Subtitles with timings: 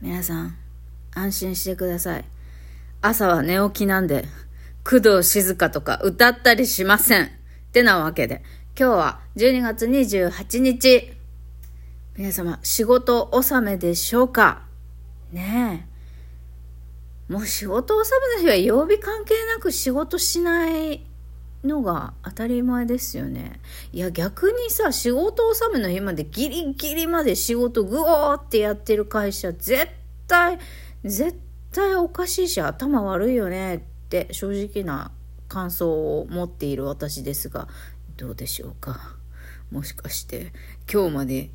[0.00, 0.56] 皆さん、
[1.14, 2.24] 安心してください。
[3.02, 4.24] 朝は寝起きなんで、
[4.82, 7.26] 工藤静香とか歌ったりしません。
[7.26, 7.28] っ
[7.72, 8.42] てなわけで、
[8.78, 11.12] 今日は12月28日。
[12.16, 14.62] 皆様、仕事納めでしょうか？
[15.32, 15.86] ね
[17.28, 17.32] え。
[17.32, 21.04] もう仕事納めの日は曜日関係なく仕事しない
[21.64, 23.60] のが当たり前ですよね。
[23.92, 29.88] いや逆にさ、仕事納めの日までギリギリまで仕事グオーってやってる会社絶
[30.26, 30.58] 対、
[31.04, 31.38] 絶
[31.72, 35.12] 対おかしいし頭悪いよねって正直な
[35.48, 37.68] 感想を持っている私ですが、
[38.16, 39.16] どうでしょうか。
[39.70, 40.52] もしかして
[40.92, 41.50] 今日まで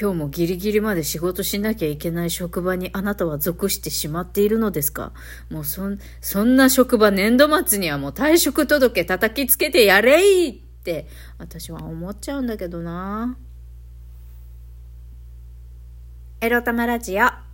[0.00, 5.12] 今日もギリギリまで仕事しなきゃいけない職場にあなたは属してしまっているのですか？
[5.50, 13.36] もうそん、そんな職場年度末にはもう退職届叩きつけてやれいって私は思っちゃうんだけどな。
[16.40, 17.49] エロタマラジオ。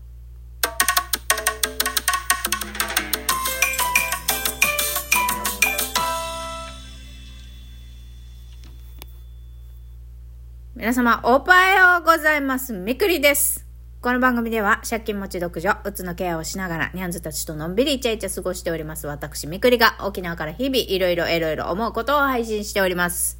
[10.76, 12.74] 皆様、おはようございます。
[12.74, 13.64] みくりです。
[14.02, 19.06] この番組では、借金持ち独女、うつのケアをしながら、ニャンズたちとのんびりイチャイチャ過ごしております。
[19.06, 23.38] 私、みくりが、沖縄から日々、いろいろいろいろ思うことを配信しております。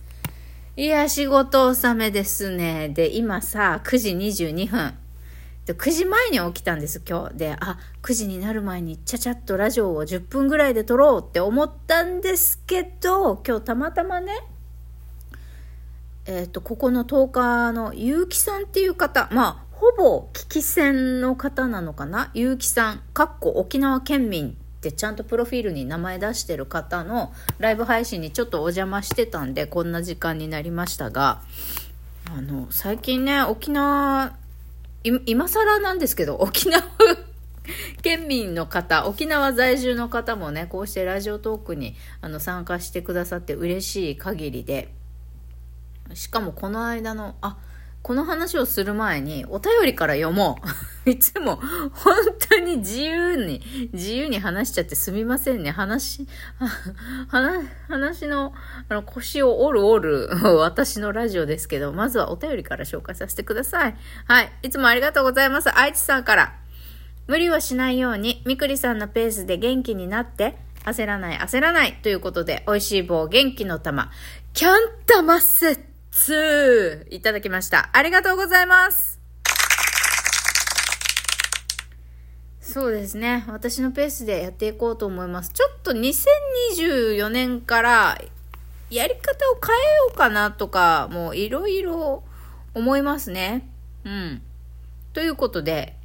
[0.79, 2.89] いや、仕事納めですね。
[2.89, 4.95] で、今さ、9時22分。
[5.67, 7.37] で9時前に起きたんです、今日。
[7.37, 14.33] で、あ、9時になる前にちゃちゃっとラジオを10分ぐらいで撮ろうって思ったんですけど、今日たまたまね、
[16.27, 22.31] えっ、ー、と、ここの10日の結城さんっていう方、まあ、ほぼ聞き戦の方なのかな？
[22.35, 31.43] 結城さん、かっこ沖縄県民ってちゃんとプロフィールに名前出してる方のライブ配信にちょっとお邪魔してたんで、こんな時間になりましたが、
[32.37, 34.35] あの、最近ね、沖縄、
[35.27, 36.83] 今更なんですけど、沖縄
[38.03, 44.93] 県民の方、沖縄在住の方もね、こうしてラジオトークにあの参加してくださって嬉しい限りで、
[46.15, 47.59] しかもこの間の、あ、
[48.07, 50.59] この話をする前にお便りから読も
[51.05, 51.11] う。
[51.11, 51.57] いつも
[51.93, 52.15] 本
[52.49, 53.61] 当に自由に、
[53.93, 55.73] 自由に話しちゃってすみませんね。
[55.73, 56.25] 話、
[57.89, 58.55] 話の
[58.89, 60.29] あの腰を折る折る
[60.59, 63.97] 私のラジオですけど、まずはお便りから紹介させてください。
[64.27, 64.53] はい。
[64.63, 65.77] いつもありがとうございます。
[65.77, 66.55] 愛知さんから。
[67.27, 74.13] 無理はしないように、みくりさんのペースで元気になって、焦らない焦らないということで、美味しい棒元気の玉、
[74.53, 74.75] キャン
[75.07, 75.81] タマセッ
[76.17, 77.91] 2いただきました。
[77.93, 79.21] ありがとうございます。
[82.59, 83.45] そうですね。
[83.49, 85.51] 私のペースでやっていこうと思います。
[85.51, 88.19] ちょっと2024年から
[88.91, 92.25] やり方を変えようかなとか、もういろいろ
[92.75, 93.69] 思いますね。
[94.05, 94.43] うん。
[95.13, 95.97] ということで、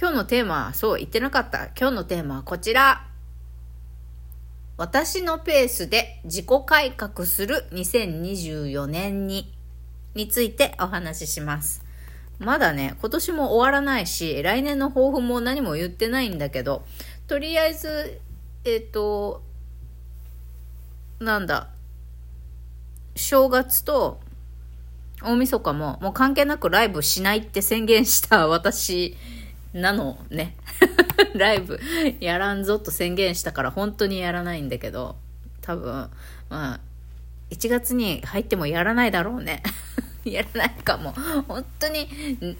[0.00, 1.66] 今日のテーマは、そう言ってなかった。
[1.78, 3.06] 今日のテーマはこちら。
[4.78, 9.55] 私のペースで自己改革する2024年に
[10.16, 11.84] についてお話しします。
[12.38, 16.84] まだね、今年も終わらないし、来年の抱負も何も言ってないんだけど、
[17.28, 18.20] とりあえず、
[18.64, 19.42] えっ、ー、と、
[21.20, 21.68] なんだ、
[23.14, 24.20] 正月と
[25.22, 29.16] 大晦日ももう関係なくライブしないって宣言した 私
[29.72, 30.56] なのね。
[31.34, 31.80] ライブ
[32.20, 35.16] やらんぞと宣言したから本当にやらないんだけど、
[35.62, 36.10] 多分、
[36.48, 36.80] まあ、
[37.50, 39.62] 1月に入ってもやらないだろうね。
[40.24, 41.12] やらないかも。
[41.46, 42.08] 本当に、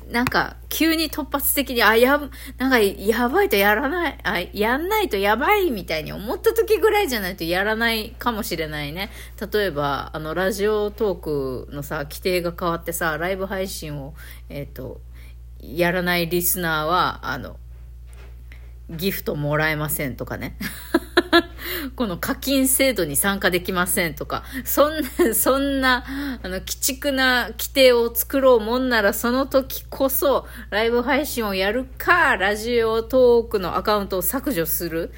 [0.08, 2.20] なんか、急に突発的に、あ、や、
[2.58, 9.10] なんか、やばいとやらない、あ、やんないとやばいみたいに思った時ぐらいじゃないとやらないかもしれないね。
[9.52, 14.14] 例えば、あの、ラジオトークのさ、規定が変わってさ、ライブ配信を、
[14.48, 15.00] えっ、ー、と、
[15.60, 17.58] やらないリスナーは、あの、
[18.90, 20.56] ギフトもらえませんとかね。
[21.96, 26.04] この課金制度に参加できませんとか、そんな、そんな、
[26.42, 35.12] あの、鬼畜な規定を作ろうもんなら、その時こそ、ライブ配信をやるか、ラジオトークのアカウントを削除する、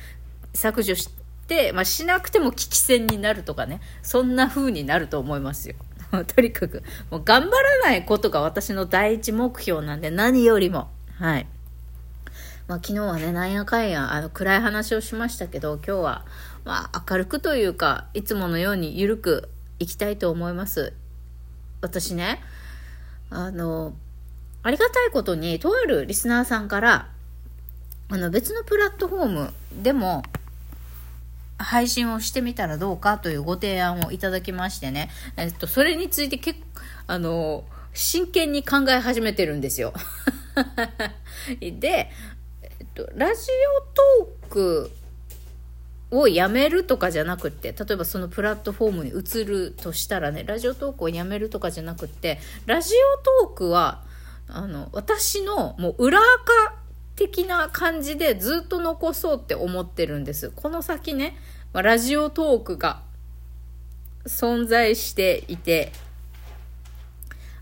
[0.54, 1.10] 削除し
[1.46, 5.76] て、まあ、しなくても危機戦になるとかね、そんな風になると思いますよ。
[6.34, 10.90] とにかく、もう頑張らないことが私の第一目標なんで、何よりも。
[11.18, 11.46] はい。
[12.68, 16.26] まあ、昨日はね、なんやかんや、あの、暗い話をしましたけど、今日は、
[16.66, 19.48] まあ、明るくというか、いつものように緩く
[19.78, 20.92] いきたいと思います。
[21.80, 22.42] 私ね、
[23.30, 23.94] あの、
[24.62, 27.08] ありがたいことに、とあるリスナーさんから、
[28.10, 30.22] あの、別のプラットフォームでも、
[31.56, 36.66] 配信をしてみたらどうかというご提案をいただきましてね、えっと、それについて結構、
[37.06, 37.64] あの、
[37.94, 39.94] 真剣に考え始めてるんですよ。
[41.60, 42.10] で、
[42.98, 43.42] と、ラジ
[44.22, 44.90] オトーク
[46.10, 52.94] をやめるとかじゃなくて例えばそのプラットフォームに移るとしたらねラジオトークをやめるとかじゃなくてラジ
[53.42, 54.02] オトークは
[54.48, 56.76] あの私のもう裏垢
[57.14, 60.50] 的な感じでずっと残そうって思ってるんです。
[60.54, 61.36] この先ね、
[61.72, 63.02] まあ、ラジオトークが
[64.24, 65.92] 存在していて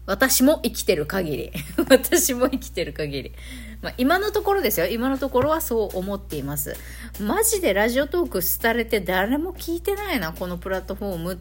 [0.07, 1.53] 私も生きてる限り。
[1.89, 3.33] 私も生きてる限り。
[3.87, 4.87] まあ、今のところですよ。
[4.87, 6.75] 今のところはそう思っています。
[7.21, 11.37] マジでラジオトーク廃れて誰も聞いてないな、このプラットフォームっ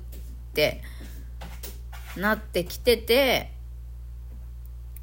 [0.53, 0.83] て
[2.15, 3.49] なってきてて、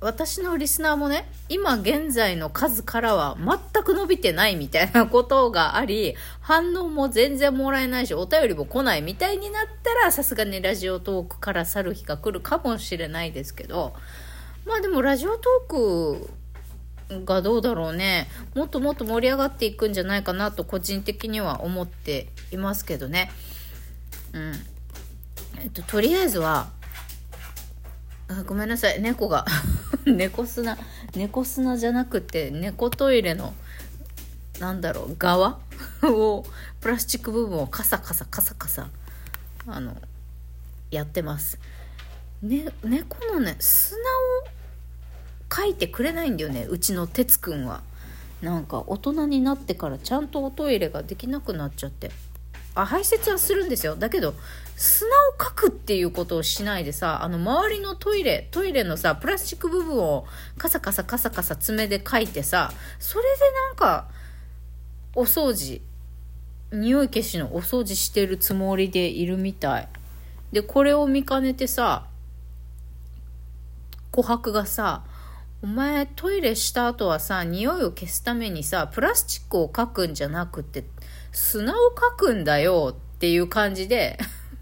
[0.01, 13.95] 私のリスナーもね、今現在の数からは全く伸びてないみたいなことがあり、反応も全然もらえないし、お便りも来ないみたいになったら、さすがにラジオトークから去る日が来るかもしれないですけど、
[14.65, 16.31] まあでもラジオトーク
[17.25, 18.29] がどうだろうね。
[18.55, 23.31] もっともっと盛り上がっていくんじゃないかなと個人的には思っていますけどね。
[24.33, 24.53] うん。
[25.63, 26.71] えっと、とりあえずは、
[28.29, 29.45] あごめんなさい、猫が
[30.07, 30.79] 猫砂、
[31.15, 33.55] 猫砂じゃなくて、猫トイレの、
[34.59, 35.61] なんだろう、側
[36.03, 36.45] を、
[36.81, 38.89] プラスチック部分をカサカサカサカサ、
[39.67, 39.97] あの、
[40.91, 41.59] やってます。
[42.43, 44.62] ね、猫のね、砂を
[45.55, 47.83] 書いてくれないんだよねうちの哲くんは。
[48.41, 52.11] なんか大人になってからちゃんとおトイレができなくなっちゃって。
[52.75, 53.97] あ排泄はするんですよ。
[53.97, 54.35] だけど
[54.77, 60.27] 砂をかくっていうことをしないでさあの周りのトイレトイレのさプラスチック部分を
[60.57, 63.29] カサカサカサカサ爪でかいてさそれで
[63.69, 64.09] なんか
[65.15, 65.83] お掃除
[66.73, 69.89] 匂い消しのお掃除してるつもりでいるみたい。
[70.53, 72.07] でこれを見かねてさ
[74.11, 75.03] 琥珀がさ
[75.65, 80.85] お前トイレした後はさ匂いを消すためにさプラスチックをかくんじゃなくて
[81.31, 84.19] 砂をかくんだよっていう感じで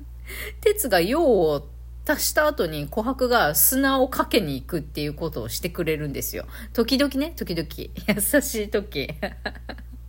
[0.61, 1.69] 鉄が用を
[2.07, 6.47] 足した後に琥珀が砂をかけに行くっていうことをしてくれるんですよ。
[6.75, 7.67] 時々ね時々。
[8.07, 9.09] 優しい時。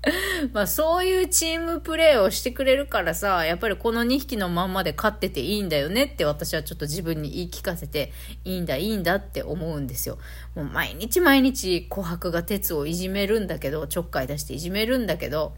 [0.54, 8.12] まあそういうチームプレーをしてくれるからさ、やっぱりこの2匹のまんまで勝ってていいんだよねって私はちょっと自分に言い聞かせて、
[8.44, 10.18] いいんだいいんだって思うんですよ。
[10.56, 15.54] もう毎日毎日琥珀が鉄をいじめるんだけど、ちょっかい出していじめるんだけど、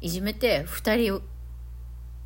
[0.00, 1.22] いじめて2人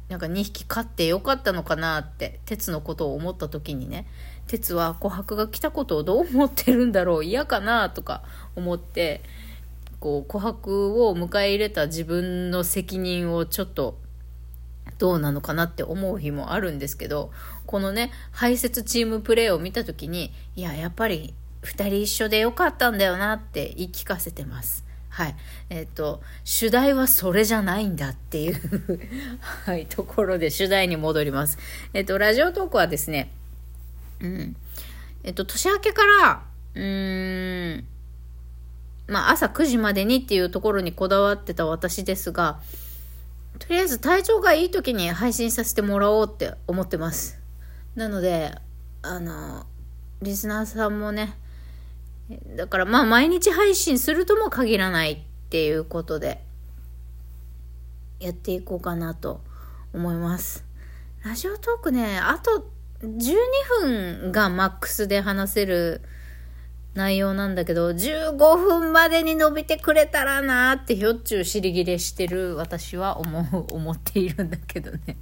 [0.08, 4.06] なんか2匹飼ってよかったのかなって、鉄のことを思った時にね、
[4.46, 8.22] 鉄は琥珀が来たことをどう思ってるんだろう嫌かなとか
[8.56, 9.22] 思って、
[10.00, 10.70] こう琥珀
[11.04, 13.98] を迎え入れた自分の責任をちょっと
[14.98, 17.30] どうなのかなって思う日もあるんですけど
[17.66, 24.84] このね排泄チームプレーを見た時にいややっぱり2人一緒でよかったんだよなって言い聞かせてます。
[25.08, 25.36] はい。
[25.70, 29.00] えっ、ー、と、主題はそれじゃないんだっていう
[29.66, 31.58] はい、ところで主題に戻ります。
[31.92, 33.32] えっ、ー、と、ラジオトークはですね、
[34.20, 34.56] うん。
[35.24, 36.42] えっ、ー、と、年明けから、
[36.74, 37.84] うーん、
[39.08, 42.60] まあ、朝9時までにっていうところにこだわってた私ですが、
[43.58, 47.38] とりあえず体調がいい時に配信させてもらおうって思ってます。
[47.96, 48.54] なので、
[49.02, 49.66] あの、
[50.20, 51.34] リスナーさんもね、
[52.56, 55.18] だからまあ毎日配信するとも限らないっ
[55.48, 56.44] ていうことで、
[58.20, 59.40] やっていこうかなと
[59.94, 60.64] 思います。
[61.24, 62.70] ラジオトークね、あと
[63.02, 63.36] 12
[63.80, 66.02] 分がマックスで話せる
[66.98, 75.16] 内容なんだけど、15分までに伸びてくれたらなーってひょっちゅう尻切れしてる私は思う、 思っているんだけどね。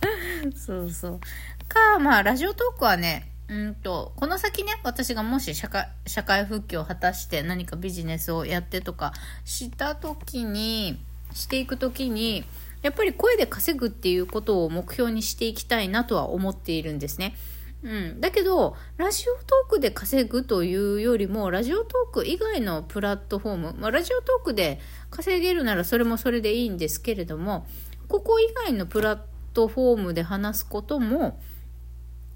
[0.56, 1.20] そうそう。
[1.68, 9.12] か、まあ、ラジオトークはね、うんと、この先ね、私がもし社会、社会復帰を果たして何かビジネスをやってとか
[9.44, 10.98] した時に、
[11.34, 12.44] していく時に、
[12.80, 17.36] やっぱり声で稼ぐっていうことを目標にしていきたいなとは思っているんですね。
[17.82, 27.66] うん、だけどラジオトークで稼ぐというよりもラジオトーク以外のプラットフォーム、まあ、ラジオトークで稼げるならそれもそれでいいんですけれども
[28.06, 29.20] ここ以外のプラッ
[29.54, 31.40] トフォームで話すことも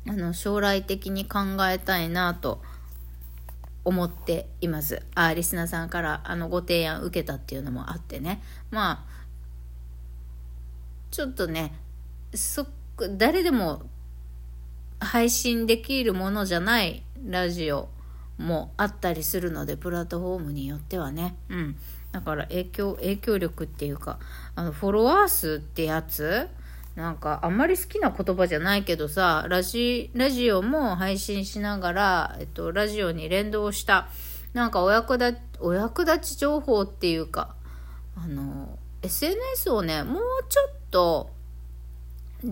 [0.09, 2.63] あの将来的に考えたいなと
[3.85, 5.03] 思っています。
[5.15, 9.15] あリスナーさんからあのご提案受けたっていうのもあってねまあ
[11.11, 11.75] ちょっとね
[12.35, 12.67] そ
[13.17, 13.83] 誰でも
[15.01, 17.89] 配信できるものじゃないラジオ
[18.39, 21.37] もあったりするのでプラットフォームによってはね。
[21.49, 21.77] うん。
[22.13, 24.19] だから影響影響力っていうか
[24.55, 26.49] あのフォロワー数ってやつ？
[26.95, 34.09] なんかあんまり好きな言葉じゃないけどさラジラジオも配信しながら、えっと、ラジオに連動した
[34.53, 37.57] なんかお役立ち、お役立ち情報っていうか、
[38.17, 41.34] あの、SNS をね、もうちょっと、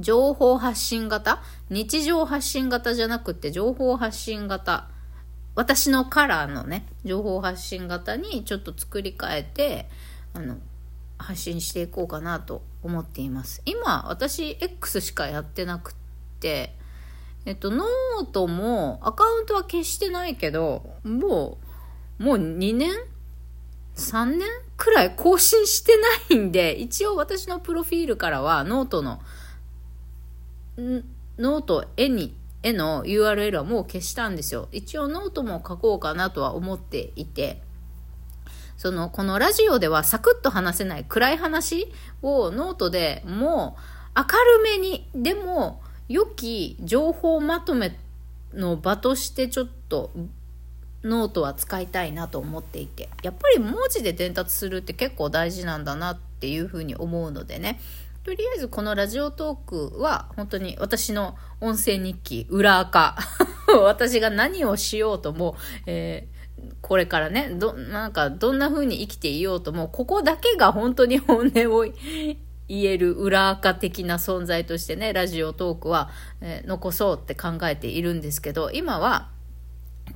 [0.00, 1.42] 情報発信型？
[1.70, 4.88] 日常発信型じゃなくて情報発信型。
[5.54, 9.88] 私のカラーのね情報発信型にちょっと作り変えて
[10.32, 10.56] あの
[11.18, 13.60] 発信していこうかなと思っています。
[13.66, 15.94] 今私 X しかやってなくっ
[16.40, 16.74] て
[17.44, 21.58] えっとノートもアカウントは消してないけども
[22.18, 22.92] うもう2年
[23.94, 25.92] ？3年くらい更新して
[26.30, 29.20] ないんで一応私のプロフィールからはノートの
[30.76, 34.68] ノート絵に、絵の URL はもう消したんですよ。
[34.72, 37.60] 一応ノートも書こうかなとは思っていて、
[38.76, 43.76] その、このラジオではサクッと話せない暗い話をノートでも
[44.16, 47.96] う明るめに、でも良き情報まとめ
[48.54, 50.10] の場としてちょっと
[51.04, 57.80] ノートは使いたいなと思っていて、やっぱり文字で伝達するって結構大事なんだなっていうふうに思うのでね、
[58.24, 63.16] とりあえずこのラジオトークは本当に私の音声日記裏垢。
[63.82, 72.36] 私が何をしようとも、えー、これからねどなんかどんな風に生きていようともここだけが本当に本音を言
[72.68, 76.10] える裏垢的な存在としてねラジオトークは、
[76.40, 79.30] えー、残そうって考えているんですけど今は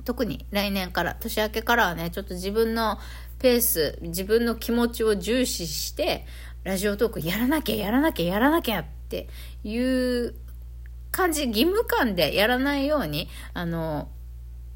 [0.05, 2.99] 特に来年から年明けからはねちょっと自分の
[3.39, 6.25] ペース自分の気持ちを重視して
[6.63, 9.27] ラジオトークやらなきゃやらなきゃやらなきゃって
[9.63, 10.35] いう
[11.11, 14.09] 感じ、義務感でやらないように、あの、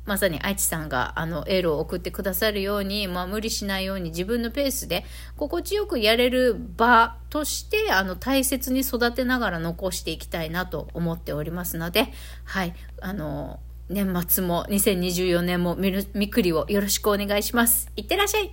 [0.06, 5.06] まさに愛知さんがあのエールを送ってくださるように、まあ、無理しないように自分のペースで
[5.38, 12.12] 心地よくやれる場としてあの大切に育てながら残していきたいなと思っておりますので、
[12.46, 13.60] はい、あの、
[13.90, 17.92] 年末も2024年もみくりをよろしくお願いします。
[17.96, 18.50] いってらっしゃい